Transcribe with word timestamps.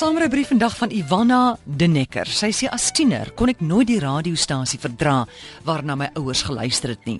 Saamry 0.00 0.30
brief 0.32 0.48
vandag 0.48 0.76
van 0.76 0.90
Ivanna 0.90 1.58
De 1.64 1.84
Necker. 1.84 2.24
Sy 2.24 2.48
sê 2.56 2.68
as 2.72 2.86
tiener 2.96 3.28
kon 3.36 3.50
ek 3.52 3.58
nooit 3.60 3.84
die 3.90 3.98
radiostasie 4.00 4.78
verdra 4.80 5.26
waarna 5.66 5.92
my 6.00 6.06
ouers 6.16 6.40
geluister 6.46 6.94
het 6.94 7.02
nie. 7.04 7.18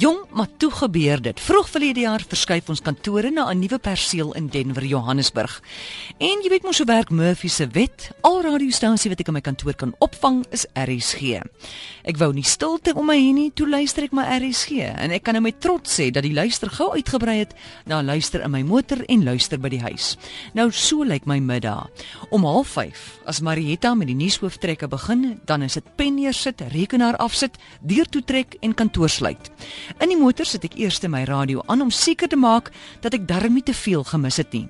Jong, 0.00 0.22
maar 0.32 0.48
toe 0.56 0.70
gebeur 0.72 1.20
dit. 1.20 1.42
Vroeg 1.44 1.68
verlede 1.68 2.06
jaar 2.06 2.24
verskuif 2.24 2.70
ons 2.72 2.80
kantore 2.80 3.28
na 3.28 3.50
'n 3.52 3.60
nuwe 3.60 3.78
perseel 3.78 4.32
in 4.40 4.48
Denver, 4.48 4.86
Johannesburg. 4.86 5.60
En 6.18 6.40
jy 6.40 6.48
weet 6.48 6.62
mos 6.62 6.78
hoe 6.78 6.86
werk 6.86 7.10
Murphy 7.10 7.48
se 7.48 7.66
wet. 7.66 8.10
Al 8.22 8.40
radiostasie 8.40 9.10
wat 9.10 9.20
ek 9.20 9.28
in 9.28 9.34
my 9.34 9.40
kantoor 9.40 9.74
kan 9.74 9.94
opvang 9.98 10.46
is 10.50 10.66
RSG. 10.72 11.42
Ek 12.04 12.16
wou 12.16 12.32
nie 12.32 12.42
stilte 12.42 12.94
om 12.94 13.06
my 13.06 13.16
heen 13.16 13.34
nie, 13.34 13.50
toe 13.54 13.68
luister 13.68 14.02
ek 14.04 14.12
my 14.12 14.24
RSG 14.24 14.70
en 14.96 15.10
ek 15.10 15.22
kan 15.22 15.34
nou 15.34 15.42
met 15.42 15.60
trots 15.60 16.00
sê 16.00 16.10
dat 16.10 16.22
die 16.22 16.32
luister 16.32 16.70
gou 16.70 16.92
uitgebrei 16.92 17.38
het 17.38 17.54
na 17.86 18.02
luister 18.02 18.40
in 18.40 18.50
my 18.50 18.62
motor 18.62 19.04
en 19.08 19.24
luister 19.24 19.58
by 19.58 19.68
die 19.68 19.80
huis. 19.80 20.16
Nou 20.54 20.70
so 20.70 21.04
lyk 21.04 21.26
my 21.26 21.38
middag. 21.38 21.90
Om 22.30 22.44
05:30 22.44 23.24
as 23.24 23.40
Marietta 23.40 23.94
met 23.94 24.06
die 24.06 24.16
nuushooftrekke 24.16 24.88
begin, 24.88 25.40
dan 25.44 25.62
is 25.62 25.72
dit 25.72 25.96
pen 25.96 26.14
neersit, 26.14 26.60
rekenaar 26.72 27.16
afsit, 27.16 27.58
deur 27.80 28.04
toe 28.04 28.22
trek 28.24 28.56
en 28.60 28.74
kantoor 28.74 29.08
sluit. 29.08 29.50
In 29.98 30.08
die 30.08 30.18
motor 30.18 30.46
sit 30.46 30.64
ek 30.64 30.78
eers 30.78 31.00
my 31.08 31.24
radio 31.24 31.62
aan 31.66 31.82
om 31.82 31.90
seker 31.90 32.28
te 32.28 32.36
maak 32.36 32.70
dat 33.00 33.14
ek 33.14 33.28
darm 33.28 33.54
nie 33.54 33.62
te 33.62 33.74
veel 33.74 34.04
gemis 34.04 34.36
het 34.36 34.52
nie. 34.52 34.68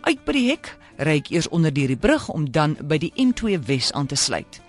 Uit 0.00 0.24
by 0.24 0.32
die 0.32 0.48
hek 0.50 0.76
ry 0.96 1.18
ek 1.20 1.30
eers 1.30 1.48
onder 1.52 1.72
deur 1.74 1.90
die 1.92 2.00
brug 2.00 2.28
om 2.32 2.46
dan 2.52 2.76
by 2.88 2.98
die 3.00 3.12
M2 3.20 3.60
Wes 3.66 3.92
aan 3.92 4.08
te 4.08 4.16
sluit. 4.16 4.60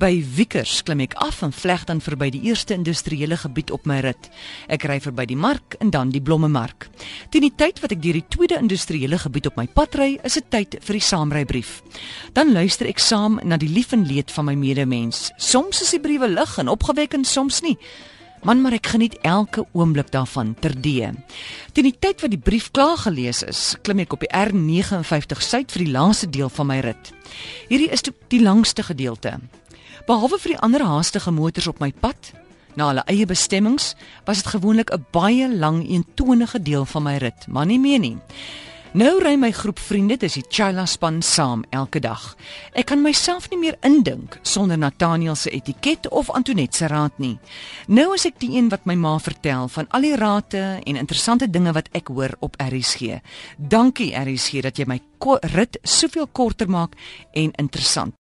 By 0.00 0.24
Wiekers 0.36 0.82
klim 0.84 1.00
ek 1.04 1.16
af 1.20 1.42
en 1.42 1.52
vleg 1.52 1.86
dan 1.88 2.02
verby 2.04 2.30
die 2.34 2.42
eerste 2.50 2.74
industriële 2.76 3.36
gebied 3.40 3.72
op 3.72 3.86
my 3.88 4.00
rit. 4.04 4.30
Ek 4.68 4.84
ry 4.88 5.00
verby 5.00 5.26
die 5.30 5.40
mark 5.40 5.78
en 5.80 5.90
dan 5.90 6.12
die 6.12 6.22
blommemark. 6.22 6.90
Teen 7.30 7.46
die 7.46 7.54
tyd 7.56 7.80
wat 7.82 7.94
ek 7.94 8.02
deur 8.02 8.18
die 8.18 8.28
tweede 8.28 8.58
industriële 8.60 9.18
gebied 9.22 9.50
op 9.50 9.58
my 9.60 9.66
pad 9.66 9.96
ry, 10.00 10.10
is 10.26 10.38
dit 10.38 10.46
tyd 10.50 10.78
vir 10.84 10.98
die 10.98 11.04
saamrybrief. 11.04 11.80
Dan 12.36 12.52
luister 12.56 12.88
ek 12.90 13.02
saam 13.02 13.40
na 13.44 13.58
die 13.60 13.70
lief 13.70 13.92
en 13.96 14.06
leed 14.08 14.32
van 14.34 14.48
my 14.50 14.56
medemens. 14.58 15.28
Soms 15.38 15.82
is 15.84 15.92
die 15.96 16.02
briewe 16.02 16.28
lig 16.30 16.56
en 16.58 16.72
opgewekkend, 16.72 17.28
soms 17.28 17.62
nie. 17.66 17.76
Man, 18.40 18.62
maar 18.64 18.72
ek 18.72 18.94
geniet 18.94 19.18
elke 19.28 19.66
oomblik 19.76 20.08
daarvan 20.14 20.54
terdee. 20.64 21.10
Teen 21.76 21.88
die 21.90 21.96
tyd 22.00 22.22
wat 22.24 22.32
die 22.32 22.40
brief 22.40 22.70
klaar 22.72 22.96
gelees 23.02 23.42
is, 23.44 23.74
klim 23.84 24.00
ek 24.00 24.16
op 24.16 24.24
die 24.24 24.32
R59 24.32 25.44
suid 25.44 25.74
vir 25.74 25.84
die 25.84 25.92
laaste 25.92 26.30
deel 26.32 26.48
van 26.48 26.70
my 26.70 26.78
rit. 26.86 27.12
Hierdie 27.68 27.90
is 27.92 28.06
die 28.06 28.40
langste 28.40 28.86
gedeelte. 28.88 29.36
Behalwe 30.08 30.40
vir 30.40 30.54
die 30.54 30.62
ander 30.64 30.86
haastige 30.88 31.30
motors 31.36 31.68
op 31.68 31.84
my 31.84 31.92
pad 31.92 32.32
na 32.80 32.88
hulle 32.88 33.04
eie 33.12 33.28
bestemmings, 33.28 33.92
was 34.24 34.42
dit 34.42 34.52
gewoonlik 34.54 34.90
'n 34.92 35.06
baie 35.12 35.48
lang 35.48 35.84
eentonige 35.84 36.62
deel 36.62 36.84
van 36.84 37.02
my 37.02 37.16
rit, 37.16 37.46
maar 37.48 37.66
nie 37.66 37.78
meer 37.78 37.98
nie. 37.98 38.18
Nou 38.92 39.20
ry 39.22 39.36
my 39.36 39.52
groep 39.54 39.78
vriende, 39.78 40.16
dis 40.16 40.34
die 40.34 40.44
Chila 40.48 40.82
span 40.86 41.20
saam 41.22 41.60
elke 41.70 42.00
dag. 42.00 42.36
Ek 42.74 42.86
kan 42.90 43.02
myself 43.02 43.46
nie 43.50 43.58
meer 43.58 43.76
indink 43.86 44.40
sonder 44.42 44.78
Nathaniel 44.78 45.36
se 45.36 45.50
etiket 45.50 46.08
of 46.08 46.30
Antoinette 46.30 46.76
se 46.76 46.88
raad 46.90 47.12
nie. 47.18 47.38
Nou 47.86 48.14
is 48.14 48.26
ek 48.26 48.40
die 48.40 48.56
een 48.56 48.68
wat 48.68 48.84
my 48.84 48.94
ma 48.94 49.18
vertel 49.18 49.68
van 49.68 49.86
al 49.90 50.00
die 50.00 50.16
rate 50.16 50.80
en 50.82 50.96
interessante 50.96 51.50
dinge 51.50 51.72
wat 51.72 51.88
ek 51.92 52.08
hoor 52.08 52.34
op 52.40 52.56
RSG. 52.58 53.20
Dankie 53.58 54.10
RSG 54.10 54.60
dat 54.66 54.76
jy 54.76 54.88
my 54.90 54.98
rit 55.54 55.78
soveel 55.84 56.26
korter 56.26 56.68
maak 56.68 56.96
en 57.32 57.52
interessant. 57.62 58.14